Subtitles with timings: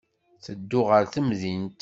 [0.37, 1.77] Ttedduɣ ɣer temdint.